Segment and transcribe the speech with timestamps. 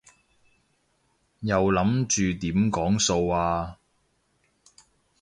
[1.41, 3.77] 又諗住點講數啊？